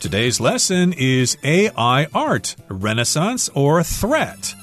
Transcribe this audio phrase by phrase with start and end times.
[0.00, 4.54] Today's lesson is AI art, renaissance or threat.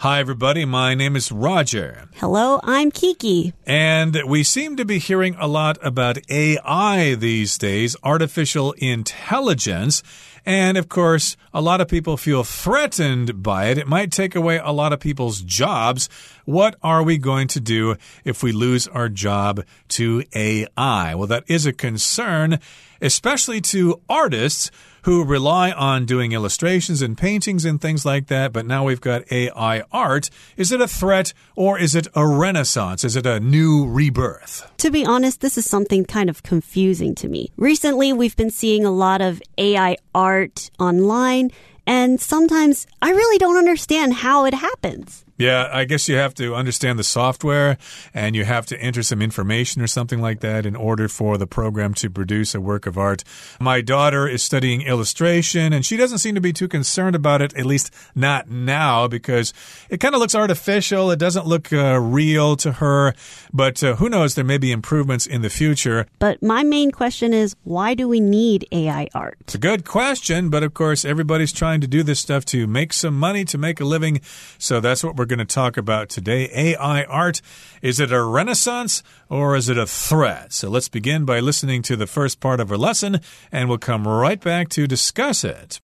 [0.00, 0.66] Hi, everybody.
[0.66, 2.10] My name is Roger.
[2.16, 3.54] Hello, I'm Kiki.
[3.66, 10.02] And we seem to be hearing a lot about AI these days, artificial intelligence.
[10.44, 13.78] And of course, a lot of people feel threatened by it.
[13.78, 16.10] It might take away a lot of people's jobs.
[16.44, 21.14] What are we going to do if we lose our job to AI?
[21.14, 22.60] Well, that is a concern,
[23.04, 24.70] especially to artists
[25.02, 29.30] who rely on doing illustrations and paintings and things like that, but now we've got
[29.30, 30.30] AI art.
[30.56, 33.04] Is it a threat or is it a renaissance?
[33.04, 34.66] Is it a new rebirth?
[34.78, 37.52] To be honest, this is something kind of confusing to me.
[37.56, 41.50] Recently, we've been seeing a lot of AI art online,
[41.86, 45.23] and sometimes I really don't understand how it happens.
[45.36, 47.76] Yeah, I guess you have to understand the software
[48.12, 51.46] and you have to enter some information or something like that in order for the
[51.46, 53.24] program to produce a work of art.
[53.58, 57.52] My daughter is studying illustration and she doesn't seem to be too concerned about it,
[57.54, 59.52] at least not now, because
[59.90, 61.10] it kind of looks artificial.
[61.10, 63.14] It doesn't look uh, real to her,
[63.52, 64.36] but uh, who knows?
[64.36, 66.06] There may be improvements in the future.
[66.20, 69.38] But my main question is why do we need AI art?
[69.40, 72.92] It's a good question, but of course, everybody's trying to do this stuff to make
[72.92, 74.20] some money, to make a living.
[74.58, 76.50] So that's what we're we're going to talk about today.
[76.52, 77.40] AI art.
[77.80, 80.52] Is it a renaissance or is it a threat?
[80.52, 84.06] So let's begin by listening to the first part of our lesson, and we'll come
[84.06, 85.80] right back to discuss it.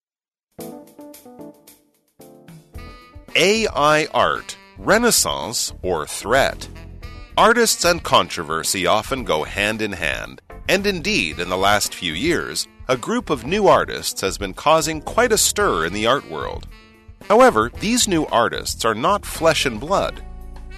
[3.34, 6.68] AI art, renaissance or threat?
[7.38, 12.68] Artists and controversy often go hand in hand, and indeed, in the last few years,
[12.88, 16.68] a group of new artists has been causing quite a stir in the art world.
[17.27, 20.23] However, these new artists are not flesh and blood.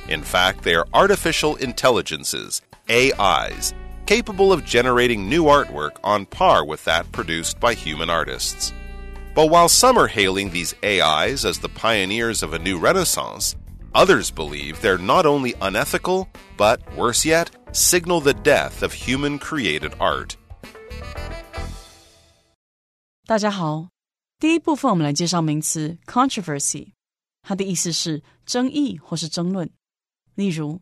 [0.07, 3.73] In fact, they are artificial intelligences, AIs,
[4.05, 8.73] capable of generating new artwork on par with that produced by human artists.
[9.35, 13.55] But while some are hailing these AIs as the pioneers of a new renaissance,
[13.93, 19.93] others believe they're not only unethical, but worse yet, signal the death of human created
[19.99, 20.37] art.
[23.27, 23.89] 大家好，
[24.41, 26.91] 第一部分，我们来介绍名词 controversy，
[27.41, 29.67] 它的意思是争议或是争论。
[30.35, 30.79] 例如，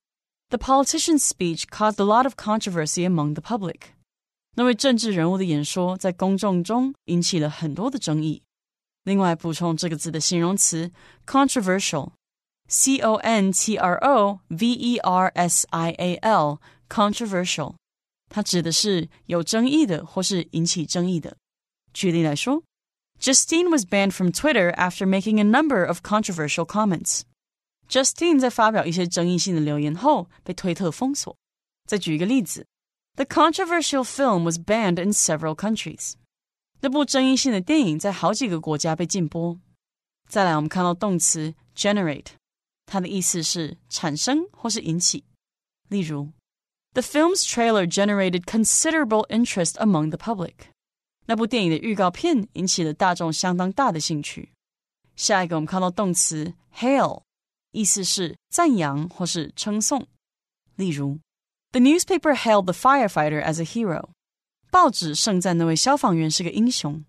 [0.49, 3.93] The politician's speech caused a lot of controversy among the public。
[4.57, 8.43] 那位政治人物的演说在公众中引起了很多的争议。
[9.05, 10.91] 另外，补充这个字的形容词
[11.25, 17.75] controversial，c o n t r o v e r s i a l，controversial，
[18.29, 21.37] 它指的是有争议的或是引起争议的。
[21.93, 22.61] 举例来说。
[23.19, 27.21] Justine was banned from Twitter after making a number of controversial comments.
[27.87, 31.35] Justine 在发表一些争议性的留言后被推特封锁。
[31.87, 32.65] 再举一个例子，
[33.15, 36.13] The controversial film was banned in several countries.
[36.81, 39.59] 那部争议性的电影在好几个国家被禁播。
[40.27, 42.27] 再来，我们看到动词 generate，
[42.85, 45.23] 它的意思是产生或是引起。
[45.87, 46.31] 例如，
[46.93, 50.68] The film's trailer generated considerable interest among the public.
[51.29, 54.51] 那部电影的预告片引起了大众相当大的兴趣。
[55.15, 57.23] 下一个，我们看到动词 hail，
[57.71, 60.05] 意思是赞扬或是称颂。
[60.75, 61.19] 例如，
[61.71, 64.09] The newspaper hailed the firefighter as a hero。
[64.69, 67.03] 报纸盛赞那位消防员是个英雄。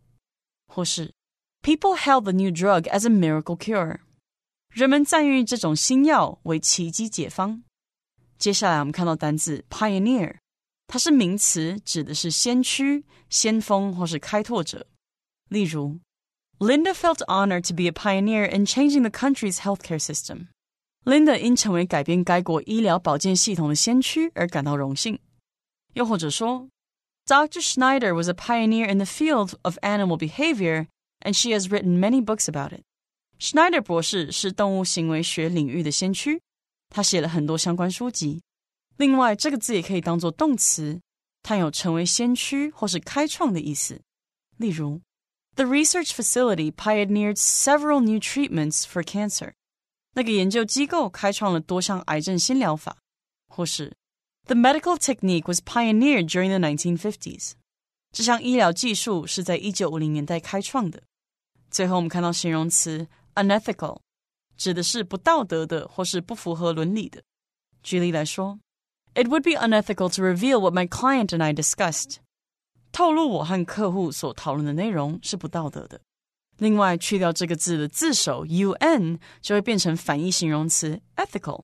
[0.67, 1.13] 或是，
[1.63, 3.99] People hailed the new drug as a miracle cure。
[4.71, 7.63] 人们赞誉这种新药为奇迹解方。
[8.39, 10.37] 接下来，我们看到单字 pioneer。
[10.91, 14.87] 它是名词，指的是先驱、先锋或是开拓者。
[15.49, 15.99] 例如，
[16.59, 25.19] Linda felt honored to be a pioneer in changing the country's healthcare system。Linda 因成为改变该国医疗保健系统的先驱而感到荣幸。
[25.95, 26.69] 又或者说，
[27.27, 27.61] Dr.
[27.61, 30.87] Schneider was a pioneer in the field of animal behavior,
[31.21, 32.83] and she has written many books about it.
[33.39, 36.41] Schneider 博士是动物行为学领域的先驱，
[36.89, 38.43] 他写了很多相关书籍。
[38.97, 41.01] 另外，这个字也可以当做动词，
[41.43, 44.01] 它有成为先驱或是开创的意思。
[44.57, 45.03] 例如，
[45.55, 49.53] The research facility pioneered several new treatments for cancer。
[50.15, 52.97] 那个研究机构开创了多项癌症新疗法。
[53.49, 53.95] 或是，
[54.47, 57.53] The medical technique was pioneered during the 1950s。
[58.13, 61.03] 这项医疗技术是在一九五零年代开创的。
[61.71, 64.01] 最后，我们看到形容词 unethical，
[64.57, 67.23] 指的是不道德的或是不符合伦理的。
[67.83, 68.59] 举例来说。
[69.15, 72.17] It would be unethical to reveal what my client and I discussed.
[72.93, 76.01] 透露我和客户所讨论的内容是不道德的。
[76.59, 81.63] 另外，去掉这个字的字首 un，就会变成反义形容词 ethical，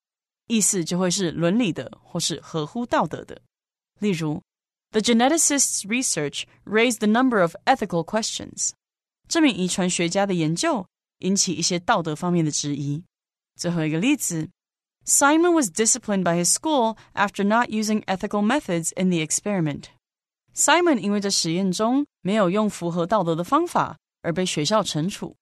[0.48, 3.40] 意思就会是伦理的或是合乎道德的。
[4.00, 4.42] 例如
[4.90, 8.72] The geneticist's research raised the number of ethical questions.
[9.26, 10.86] 这名遗传学家的研究
[11.20, 13.02] 引起一些道德方面的质疑。
[13.56, 14.50] 最后一个例子
[15.06, 19.90] ，Simon was disciplined by his school after not using ethical methods in the experiment.
[20.54, 25.36] Simon 因为在实验中没有用符合道德的方法而被学校惩处。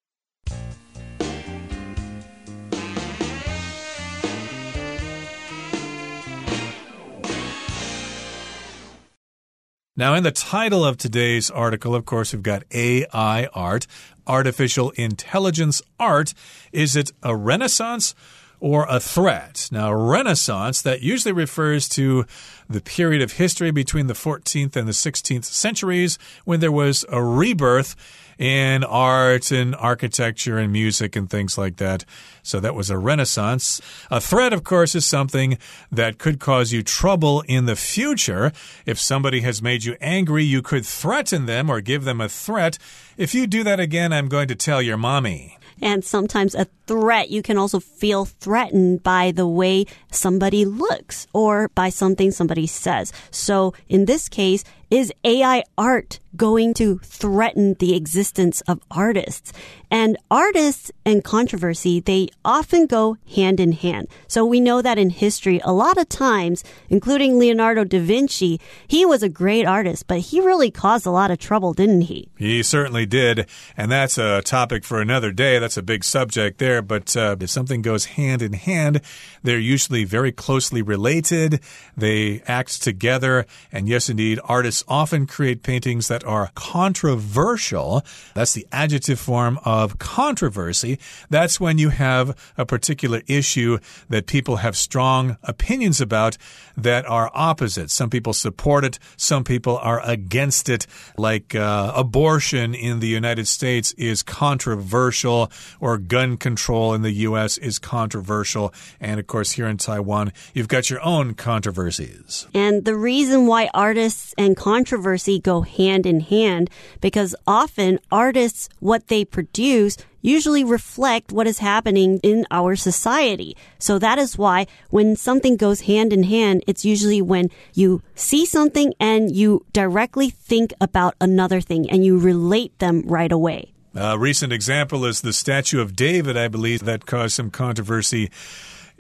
[10.01, 13.87] Now, in the title of today's article, of course, we've got AI art,
[14.27, 16.33] artificial intelligence art.
[16.73, 18.15] Is it a renaissance?
[18.60, 19.70] or a threat.
[19.72, 22.26] Now, Renaissance, that usually refers to
[22.70, 27.24] the period of history between the 14th and the 16th centuries when there was a
[27.24, 27.96] rebirth
[28.38, 32.04] in art and architecture and music and things like that.
[32.44, 33.82] So that was a renaissance.
[34.12, 35.58] A threat, of course, is something
[35.92, 38.52] that could cause you trouble in the future.
[38.86, 42.78] If somebody has made you angry, you could threaten them or give them a threat.
[43.18, 45.58] If you do that again, I'm going to tell your mommy.
[45.82, 51.70] And sometimes a threat, you can also feel threatened by the way somebody looks or
[51.70, 53.12] by something somebody says.
[53.32, 59.52] So in this case, is AI art going to threaten the existence of artists?
[59.90, 64.08] And artists and controversy, they often go hand in hand.
[64.28, 69.06] So we know that in history, a lot of times, including Leonardo da Vinci, he
[69.06, 72.30] was a great artist, but he really caused a lot of trouble, didn't he?
[72.38, 73.48] He certainly did.
[73.76, 75.60] And that's a topic for another day.
[75.60, 76.75] That's a big subject there.
[76.82, 79.02] But uh, if something goes hand in hand,
[79.44, 81.60] they're usually very closely related.
[81.96, 83.46] They act together.
[83.72, 88.04] And yes, indeed, artists often create paintings that are controversial.
[88.34, 91.00] That's the adjective form of controversy.
[91.30, 93.80] That's when you have a particular issue
[94.10, 96.38] that people have strong opinions about
[96.76, 97.90] that are opposite.
[97.90, 100.88] Some people support it, some people are against it,
[101.18, 107.58] like uh, abortion in the United States is controversial, or gun control in the U.S.
[107.58, 108.74] is controversial.
[109.00, 112.48] And of course, here in Taiwan, you've got your own controversies.
[112.54, 116.70] And the reason why artists and controversy go hand in hand,
[117.02, 123.56] because often artists, what they produce, usually reflect what is happening in our society.
[123.78, 128.46] So that is why when something goes hand in hand, it's usually when you see
[128.46, 133.75] something and you directly think about another thing and you relate them right away.
[133.96, 138.30] A recent example is the statue of David, I believe, that caused some controversy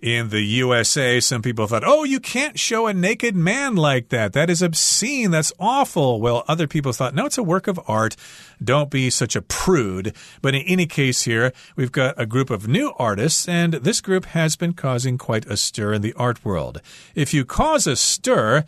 [0.01, 4.33] in the USA, some people thought, oh, you can't show a naked man like that.
[4.33, 5.31] That is obscene.
[5.31, 6.19] That's awful.
[6.21, 8.15] Well, other people thought, no, it's a work of art.
[8.63, 10.15] Don't be such a prude.
[10.41, 14.25] But in any case, here, we've got a group of new artists, and this group
[14.25, 16.81] has been causing quite a stir in the art world.
[17.15, 18.65] If you cause a stir,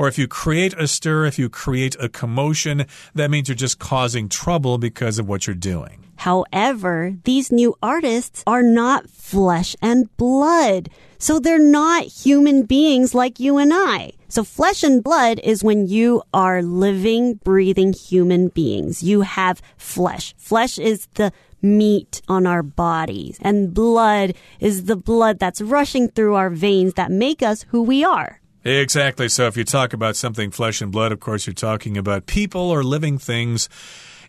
[0.00, 3.78] or if you create a stir, if you create a commotion, that means you're just
[3.78, 6.02] causing trouble because of what you're doing.
[6.16, 10.88] However, these new artists are not flesh and blood.
[11.18, 14.12] So they're not human beings like you and I.
[14.28, 19.02] So flesh and blood is when you are living, breathing human beings.
[19.02, 20.34] You have flesh.
[20.38, 21.30] Flesh is the
[21.60, 27.10] meat on our bodies and blood is the blood that's rushing through our veins that
[27.10, 28.39] make us who we are.
[28.64, 29.28] Exactly.
[29.28, 32.70] So if you talk about something flesh and blood, of course, you're talking about people
[32.70, 33.68] or living things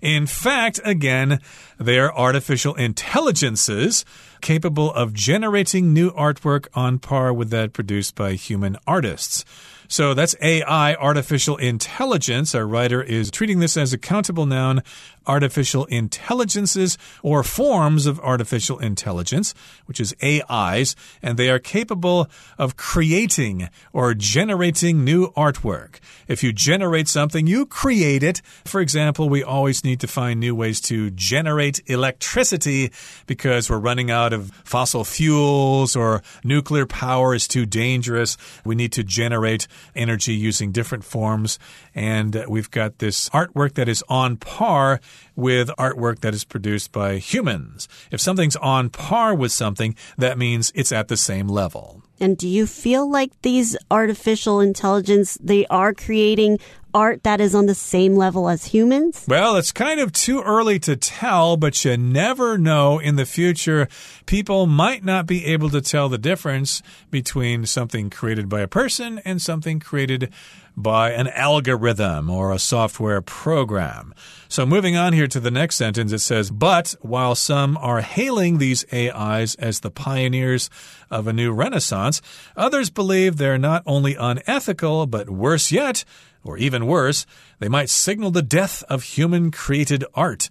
[0.02, 1.40] in fact, again,
[1.80, 4.04] they are artificial intelligences
[4.42, 9.46] capable of generating new artwork on par with that produced by human artists.
[9.88, 12.56] So that's AI, artificial intelligence.
[12.56, 14.82] Our writer is treating this as a countable noun,
[15.28, 19.54] artificial intelligences or forms of artificial intelligence,
[19.86, 26.00] which is AIs, and they are capable of creating or generating new artwork.
[26.28, 28.42] If you generate something, you create it.
[28.66, 32.92] For example, we always need to find new ways to generate electricity
[33.28, 38.38] because we're running out of fossil fuels or nuclear power is too dangerous.
[38.66, 41.60] We need to generate energy using different forms.
[41.94, 45.00] And we've got this artwork that is on par
[45.36, 47.88] with artwork that is produced by humans.
[48.12, 52.04] If something's on par with something, that means it's at the same level.
[52.20, 56.60] And do you feel like these artificial intelligence, they are creating
[56.94, 59.26] art that is on the same level as humans?
[59.28, 63.00] Well, it's kind of too early to tell, but you never know.
[63.00, 63.88] In the future,
[64.26, 69.20] people might not be able to tell the difference between something created by a person
[69.26, 70.32] and something created
[70.76, 74.14] by an algorithm or a software program.
[74.48, 78.58] So, moving on here to the next sentence, it says, But while some are hailing
[78.58, 80.70] these AIs as the pioneers
[81.10, 82.22] of a new renaissance,
[82.56, 86.04] others believe they're not only unethical, but worse yet,
[86.44, 87.26] or even worse,
[87.60, 90.50] they might signal the death of human created art.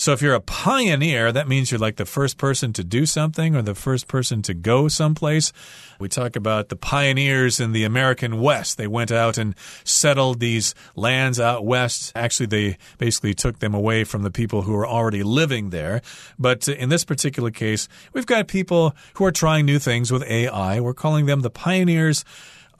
[0.00, 3.54] So if you're a pioneer, that means you're like the first person to do something
[3.54, 5.52] or the first person to go someplace.
[5.98, 8.78] We talk about the pioneers in the American West.
[8.78, 9.54] They went out and
[9.84, 12.12] settled these lands out west.
[12.14, 16.00] Actually, they basically took them away from the people who were already living there.
[16.38, 20.80] But in this particular case, we've got people who are trying new things with AI.
[20.80, 22.24] We're calling them the pioneers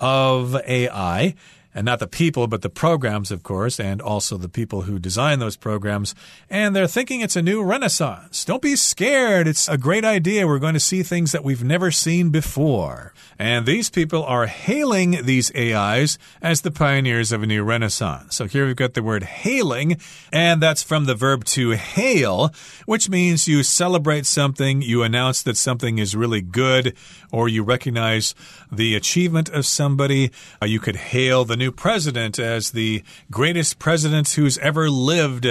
[0.00, 1.34] of AI
[1.74, 5.38] and not the people, but the programs, of course, and also the people who design
[5.38, 6.14] those programs.
[6.48, 8.44] And they're thinking it's a new renaissance.
[8.44, 9.46] Don't be scared.
[9.46, 10.46] It's a great idea.
[10.46, 13.14] We're going to see things that we've never seen before.
[13.38, 18.36] And these people are hailing these AIs as the pioneers of a new renaissance.
[18.36, 19.98] So here we've got the word hailing,
[20.32, 22.52] and that's from the verb to hail,
[22.86, 26.96] which means you celebrate something, you announce that something is really good,
[27.32, 28.34] or you recognize
[28.70, 30.30] the achievement of somebody.
[30.60, 35.46] Uh, you could hail the new president as the greatest president who's ever lived.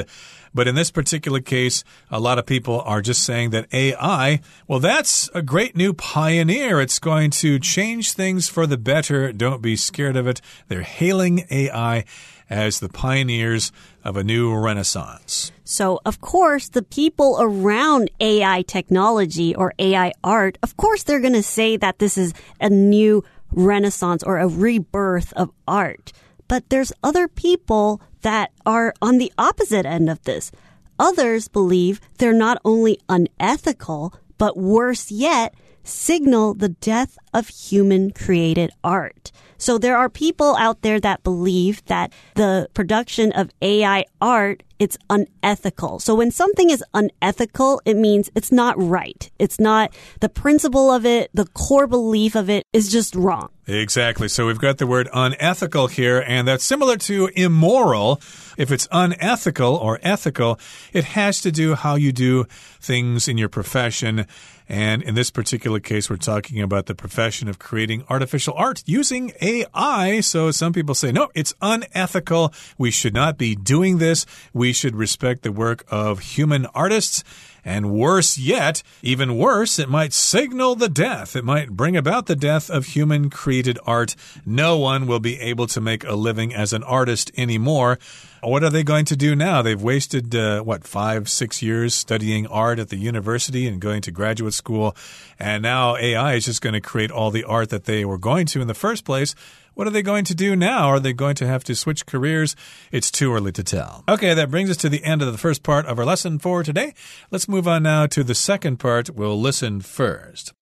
[0.54, 4.80] But in this particular case, a lot of people are just saying that AI, well,
[4.80, 6.82] that's a great new pioneer.
[6.82, 9.32] It's going to change things for the better.
[9.32, 10.42] Don't be scared of it.
[10.68, 12.04] They're hailing AI
[12.50, 13.72] as the pioneers
[14.04, 15.51] of a new renaissance.
[15.63, 21.34] So, of course, the people around AI technology or AI art, of course, they're going
[21.34, 26.12] to say that this is a new renaissance or a rebirth of art.
[26.48, 30.51] But there's other people that are on the opposite end of this.
[30.98, 38.71] Others believe they're not only unethical, but worse yet, signal the death of human created
[38.83, 39.31] art.
[39.57, 44.98] So there are people out there that believe that the production of AI art it's
[45.09, 46.00] unethical.
[46.00, 49.29] So when something is unethical, it means it's not right.
[49.38, 53.50] It's not the principle of it, the core belief of it is just wrong.
[53.67, 54.29] Exactly.
[54.29, 58.21] So we've got the word unethical here, and that's similar to immoral.
[58.57, 60.57] If it's unethical or ethical,
[60.93, 62.45] it has to do how you do
[62.79, 64.25] things in your profession.
[64.70, 69.34] And in this particular case, we're talking about the profession of creating artificial art using
[69.42, 70.20] AI.
[70.22, 72.54] So some people say, no, it's unethical.
[72.78, 74.28] We should not be doing this.
[74.54, 77.24] We should respect the work of human artists.
[77.63, 81.36] And worse yet, even worse, it might signal the death.
[81.36, 84.16] It might bring about the death of human created art.
[84.46, 88.00] No one will be able to make a living as an artist anymore.
[88.42, 89.62] What are they going to do now?
[89.62, 94.12] They've wasted, uh, what, five, six years studying art at the university and going to
[94.12, 94.96] graduate school.
[95.38, 98.46] And now AI is just going to create all the art that they were going
[98.48, 99.36] to in the first place.
[99.74, 100.88] What are they going to do now?
[100.88, 102.56] Are they going to have to switch careers?
[102.92, 104.04] It's too early to tell.
[104.08, 106.64] Okay, that brings us to the end of the first part of our lesson for
[106.64, 106.94] today.
[107.32, 109.10] Let's move on now to the second part.
[109.10, 110.54] We'll listen first.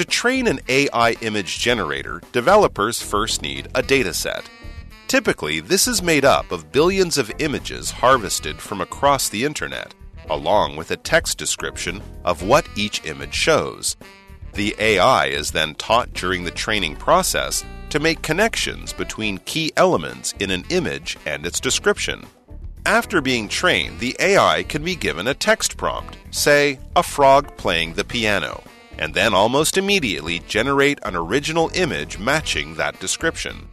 [0.00, 4.44] To train an AI image generator, developers first need a dataset.
[5.08, 9.92] Typically, this is made up of billions of images harvested from across the internet,
[10.30, 13.96] along with a text description of what each image shows.
[14.54, 20.34] The AI is then taught during the training process to make connections between key elements
[20.40, 22.26] in an image and its description.
[22.86, 27.94] After being trained, the AI can be given a text prompt, say, a frog playing
[27.94, 28.62] the piano,
[28.98, 33.68] and then almost immediately generate an original image matching that description.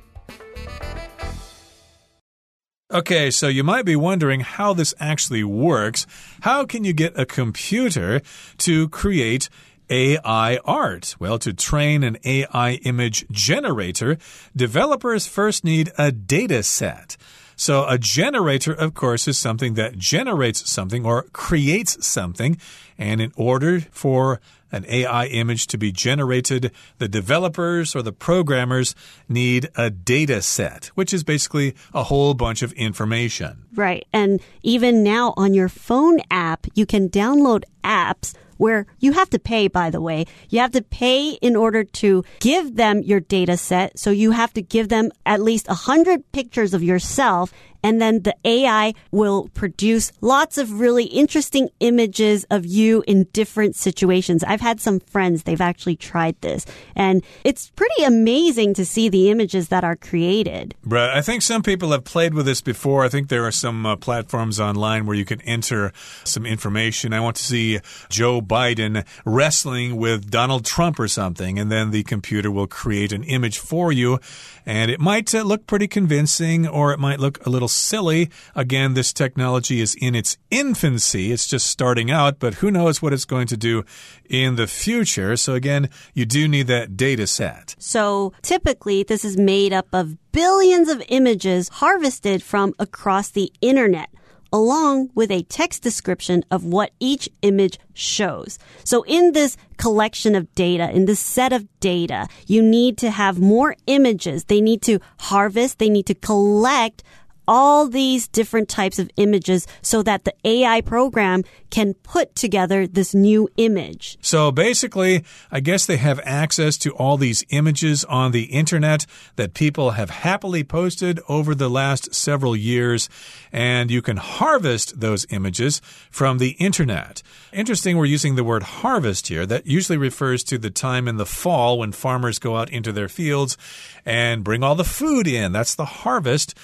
[2.90, 6.08] Okay, so you might be wondering how this actually works.
[6.42, 8.22] How can you get a computer
[8.60, 9.50] to create
[9.89, 11.15] AI art?
[11.20, 14.17] Well, to train an AI image generator,
[14.56, 17.17] developers first need a data set.
[17.60, 22.60] So, a generator, of course, is something that generates something or creates something.
[23.00, 24.39] And in order for
[24.72, 28.94] an AI image to be generated, the developers or the programmers
[29.27, 33.63] need a data set, which is basically a whole bunch of information.
[33.74, 34.06] Right.
[34.13, 39.40] And even now on your phone app, you can download apps where you have to
[39.40, 40.26] pay, by the way.
[40.50, 43.98] You have to pay in order to give them your data set.
[43.98, 47.54] So you have to give them at least a hundred pictures of yourself
[47.84, 53.76] and then the AI will produce lots of really interesting images of you in different
[53.76, 54.44] situations.
[54.44, 56.66] I've had some friends, they've actually tried this,
[56.96, 60.76] and it's pretty amazing to see the images that are created.
[60.92, 63.04] I think some people have played with this before.
[63.04, 65.92] I think there are some uh, platforms online where you can enter
[66.24, 67.14] some information.
[67.14, 67.80] I want to see
[68.10, 73.24] Joe Biden wrestling with Donald Trump or something, and then the computer will create an
[73.24, 74.20] image for you.
[74.66, 78.30] And it might uh, look pretty convincing or it might look a little silly.
[78.56, 81.32] Again, this technology is in its infancy.
[81.32, 83.84] It's just starting out, but who knows what it's going to do
[84.30, 85.36] in the future.
[85.36, 87.76] So again, you do need that data set.
[87.78, 94.10] So typically, this is made up of billions of images harvested from across the internet
[94.54, 98.58] along with a text description of what each image shows.
[98.84, 103.40] So in this collection of data, in this set of data, you need to have
[103.40, 104.46] more images.
[104.46, 107.04] They need to harvest, they need to collect
[107.48, 113.13] all these different types of images so that the AI program can put together this
[113.13, 114.18] new image.
[114.22, 119.54] So basically, I guess they have access to all these images on the internet that
[119.54, 123.10] people have happily posted over the last several years,
[123.51, 127.22] and you can harvest those images from the internet.
[127.51, 129.46] Interesting, we're using the word harvest here.
[129.46, 133.10] That usually refers to the time in the fall when farmers go out into their
[133.10, 133.58] fields
[134.06, 135.51] and bring all the food in.
[135.51, 136.58] That's the harvest.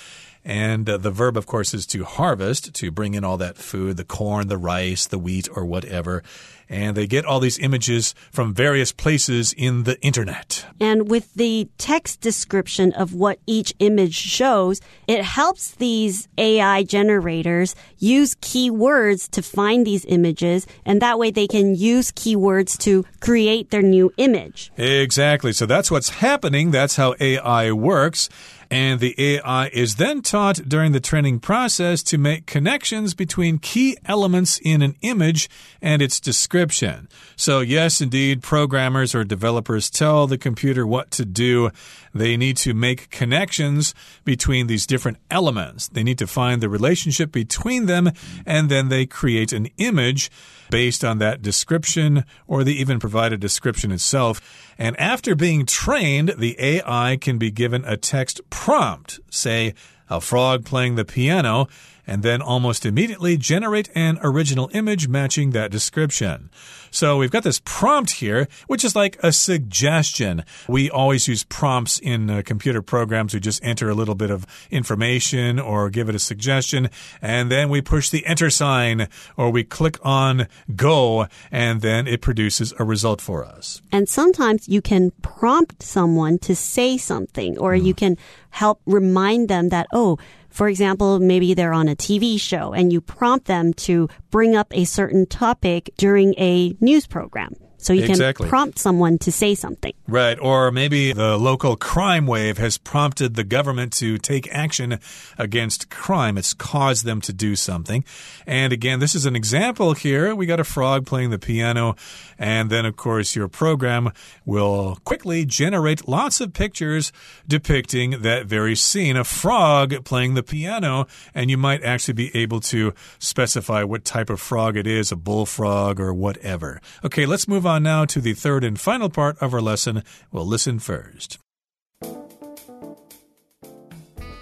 [0.46, 3.98] And uh, the verb, of course, is to harvest, to bring in all that food,
[3.98, 6.22] the corn, the rice, the wheat, or whatever.
[6.70, 10.66] And they get all these images from various places in the internet.
[10.80, 17.76] And with the text description of what each image shows, it helps these AI generators
[17.98, 20.66] use keywords to find these images.
[20.86, 24.72] And that way they can use keywords to create their new image.
[24.78, 25.54] Exactly.
[25.54, 26.72] So that's what's happening.
[26.72, 28.30] That's how AI works.
[28.74, 33.96] And the AI is then taught during the training process to make connections between key
[34.04, 35.48] elements in an image
[35.80, 37.08] and its description.
[37.36, 41.70] So, yes, indeed, programmers or developers tell the computer what to do.
[42.16, 43.94] They need to make connections
[44.26, 45.88] between these different elements.
[45.88, 48.10] They need to find the relationship between them,
[48.44, 50.32] and then they create an image
[50.72, 54.42] based on that description, or they even provide a description itself.
[54.84, 59.76] And after being trained, the AI can be given a text prompt, say,
[60.10, 61.70] a frog playing the piano,
[62.06, 66.50] and then almost immediately generate an original image matching that description.
[66.92, 70.44] So we've got this prompt here, which is like a suggestion.
[70.68, 73.34] We always use prompts in uh, computer programs.
[73.34, 77.70] We just enter a little bit of information or give it a suggestion, and then
[77.70, 79.08] we push the enter sign
[79.38, 83.82] or we click on go, and then it produces a result for us.
[83.92, 87.84] And sometimes you can prompt someone to say something, or mm.
[87.84, 88.18] you can
[88.52, 90.20] help remind them that, oh,
[90.54, 94.68] for example, maybe they're on a TV show and you prompt them to bring up
[94.72, 97.56] a certain topic during a news program.
[97.84, 98.46] So you exactly.
[98.46, 99.94] can prompt someone to say something.
[100.08, 100.40] Right.
[100.40, 105.00] Or maybe the local crime wave has prompted the government to take action
[105.38, 106.38] against crime.
[106.38, 108.06] It's caused them to do something.
[108.48, 110.34] And again, this is an example here.
[110.34, 111.96] We got a frog playing the piano.
[112.40, 114.12] And then, of course, your program
[114.46, 117.12] will quickly generate lots of pictures
[117.48, 121.08] depicting that very scene a frog playing the piano.
[121.36, 125.16] And you might actually be able to specify what type of frog it is a
[125.18, 126.80] bullfrog or whatever.
[127.04, 130.04] Okay, let's move on on now to the third and final part of our lesson.
[130.32, 131.40] We'll listen first.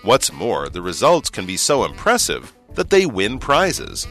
[0.04, 4.08] What's more, the results can be so impressive that they win prizes.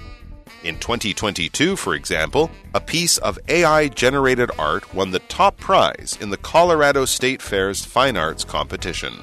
[0.64, 6.30] In 2022, for example, a piece of AI generated art won the top prize in
[6.30, 9.14] the Colorado State Fair's Fine Arts competition.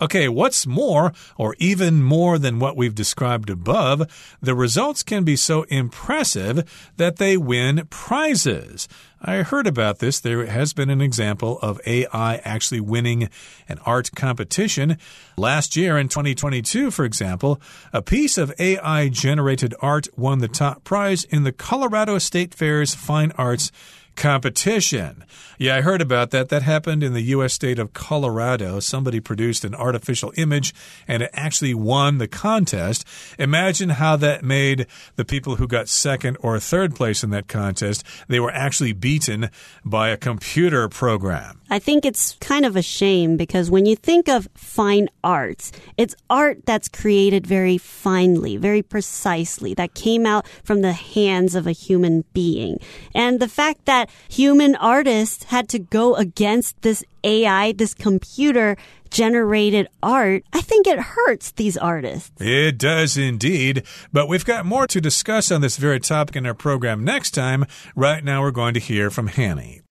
[0.00, 4.06] Okay, what's more, or even more than what we've described above,
[4.40, 8.86] the results can be so impressive that they win prizes.
[9.20, 10.20] I heard about this.
[10.20, 13.28] There has been an example of AI actually winning
[13.68, 14.98] an art competition.
[15.36, 17.60] Last year in 2022, for example,
[17.92, 22.94] a piece of AI generated art won the top prize in the Colorado State Fair's
[22.94, 23.72] Fine Arts
[24.18, 25.24] competition.
[25.58, 26.50] Yeah, I heard about that.
[26.50, 27.52] That happened in the U.S.
[27.52, 28.78] state of Colorado.
[28.80, 30.74] Somebody produced an artificial image
[31.08, 33.04] and it actually won the contest.
[33.38, 38.04] Imagine how that made the people who got second or third place in that contest.
[38.28, 39.50] They were actually beaten
[39.84, 41.60] by a computer program.
[41.70, 46.14] I think it's kind of a shame because when you think of fine arts, it's
[46.30, 51.72] art that's created very finely, very precisely, that came out from the hands of a
[51.72, 52.78] human being.
[53.14, 58.75] And the fact that human artists had to go against this AI, this computer
[59.09, 62.31] generated art, I think it hurts these artists.
[62.39, 63.83] It does indeed.
[64.11, 67.65] But we've got more to discuss on this very topic in our program next time.
[67.95, 69.81] Right now, we're going to hear from Hanny.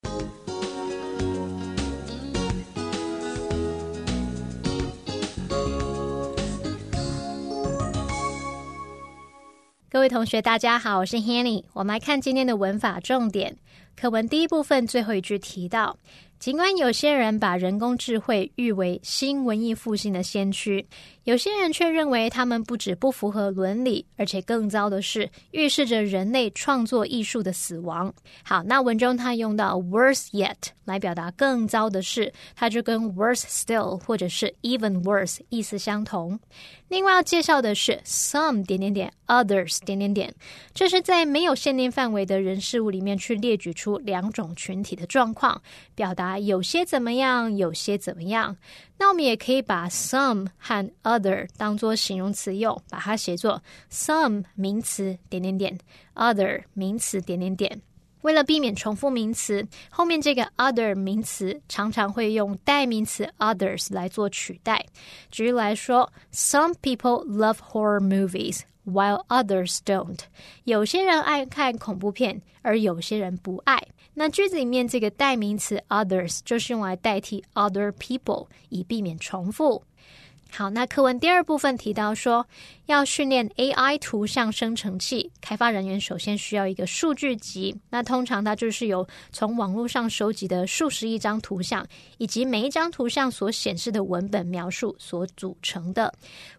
[9.88, 11.64] 各位同学，大家好，我是 Hanny。
[11.74, 13.58] 我们来看今天的文法重点。
[13.99, 15.97] 课文第一部分最后一句提到。
[16.39, 20.85] 尽管有些人把人工智慧誉为新文艺复兴的先驱，
[21.27, 28.13] 有些人却认为他们不止不符合伦理，而且更糟的是预示着人类创作艺术的死亡。
[28.43, 36.39] 好，那文中他用到 worse yet 来表达更糟的是，它就跟 worse still 或者是 even worse 意思相同。
[36.87, 40.33] 另外要介绍的是 some 点点点 others 点点点，
[40.73, 45.61] 这是在没有限定范围的人事物里面去列举出两种群体的状况，
[45.93, 48.55] 表达有些怎么样，有些怎么样。
[48.99, 55.77] 那我们也可以把 some 和 other 当做形容词用，把它写作 some 名词点点点
[56.15, 57.81] ，other 名词点点点。
[58.21, 64.83] 为了避免重复名词，后面这个 other 名词常常会用代名词 others 来做取代。
[65.31, 70.19] 举例来说，Some people love horror movies while others don't。
[70.63, 73.81] 有些人爱看恐怖片，而有些人不爱。
[74.19, 79.83] 那句子里面这个代名词 others 就是用来代替 other people，以避免重复。
[80.49, 82.47] 好，那课文第二部分提到说，
[82.87, 87.75] 要训练 AI 图像生成器，开发人员首先需要一个数据集。
[87.91, 91.85] 那通常它就是由从网络上收集的数十亿张图像，
[92.17, 96.11] 以及每一张图像所显示的文本描述所组成的。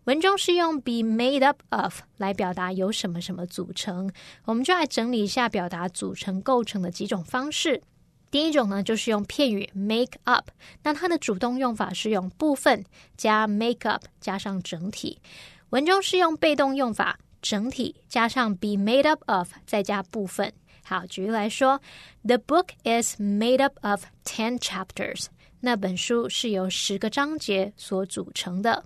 [0.05, 4.13] 文中是用 be made up of 来表达由什么什么组成。
[4.45, 7.83] 我们就来整理一下表达组成构成的几种方式。
[8.31, 10.51] 第一种呢，就是用片语 make up，
[10.83, 12.85] 那它的主动用法是用部分
[13.17, 15.21] 加 make up 加上整体。
[15.71, 20.53] 文中是用被动用法，整体加上 be made up of 再加部分。
[20.83, 21.81] 好，举例来说
[22.23, 25.27] ，The book is made up of ten chapters。
[25.61, 28.85] 那本书是由十个章节所组成的。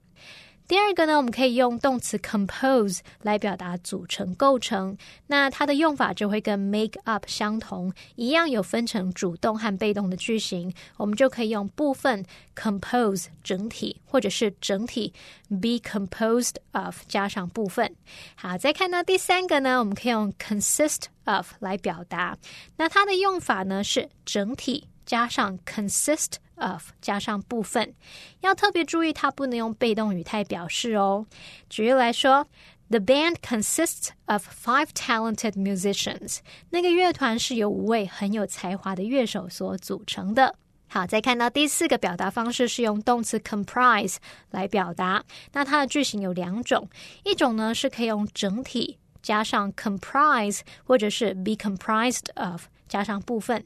[0.68, 4.96] 第二个呢，我们可以用动词 compose 来表达组成、构成。
[5.26, 10.72] 那它的用法就会跟 make up 相同，一样有分成主动和被动的句型。
[10.96, 12.24] 我们就可以用部分
[12.56, 15.12] compose 整体，或者是整体
[15.50, 17.94] be composed of 加上部分。
[18.34, 22.38] 好，再看到第三个呢，我们可以用 consist of 来表达。
[22.76, 26.36] 那它的用法呢是整体加上 consist。
[26.62, 27.94] Of 加上部分，
[28.40, 31.26] 要特别注意，它不能用被动语态表示哦。
[31.68, 32.46] 举例来说
[32.88, 36.38] ，The band consists of five talented musicians。
[36.70, 40.56] 那个乐团是由五位很有才华的乐手所组成的。
[40.88, 44.16] 好，再看到第四个表达方式是用动词 comprise
[44.50, 45.24] 来表达。
[45.52, 46.86] 那它的句型有两种，
[47.24, 53.63] 一种呢是可以用整体加上 comprise，或者是 be comprised of 加上部分。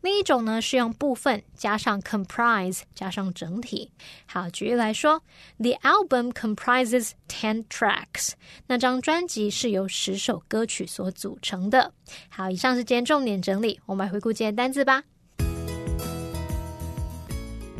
[0.00, 3.92] 另一种呢是用部分加上 comprise 加上整体。
[4.26, 5.22] 好，举例来说，
[5.58, 8.32] The album comprises ten tracks。
[8.66, 11.92] 那张专辑是由十首歌曲所组成的。
[12.28, 15.04] 好，以上是今天重点整理，我们来回顾今天单字吧。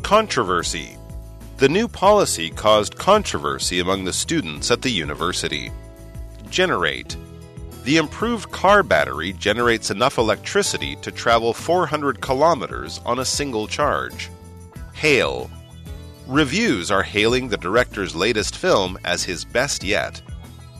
[0.01, 0.97] Controversy.
[1.57, 5.71] The new policy caused controversy among the students at the university.
[6.49, 7.15] Generate.
[7.88, 14.28] the improved car battery generates enough electricity to travel 400 kilometers on a single charge.
[14.92, 15.50] Hail.
[16.26, 20.20] Reviews are hailing the director's latest film as his best yet.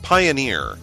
[0.03, 0.77] Pioneer.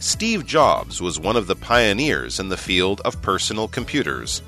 [0.00, 4.40] Steve Jobs was one of the pioneers in the field of personal computers.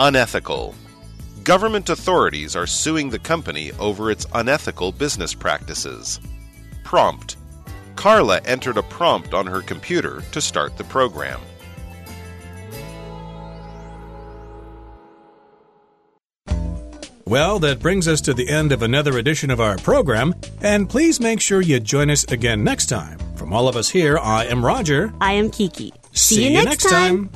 [0.00, 0.74] Unethical.
[1.44, 6.18] Government authorities are suing the company over its unethical business practices.
[6.82, 7.36] Prompt.
[7.98, 11.40] Carla entered a prompt on her computer to start the program.
[17.26, 21.18] Well, that brings us to the end of another edition of our program, and please
[21.18, 23.18] make sure you join us again next time.
[23.34, 25.12] From all of us here, I am Roger.
[25.20, 25.92] I am Kiki.
[26.12, 27.30] See, you, next time.